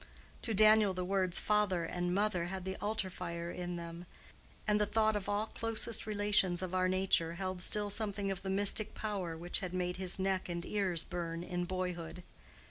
To 0.41 0.55
Daniel 0.55 0.95
the 0.95 1.05
words 1.05 1.39
Father 1.39 1.83
and 1.83 2.11
Mother 2.11 2.45
had 2.45 2.65
the 2.65 2.75
altar 2.77 3.11
fire 3.11 3.51
in 3.51 3.75
them; 3.75 4.07
and 4.65 4.81
the 4.81 4.87
thought 4.87 5.15
of 5.15 5.29
all 5.29 5.45
closest 5.53 6.07
relations 6.07 6.63
of 6.63 6.73
our 6.73 6.87
nature 6.87 7.35
held 7.35 7.61
still 7.61 7.91
something 7.91 8.31
of 8.31 8.41
the 8.41 8.49
mystic 8.49 8.95
power 8.95 9.37
which 9.37 9.59
had 9.59 9.75
made 9.75 9.97
his 9.97 10.17
neck 10.17 10.49
and 10.49 10.65
ears 10.65 11.03
burn 11.03 11.43
in 11.43 11.65
boyhood. 11.65 12.23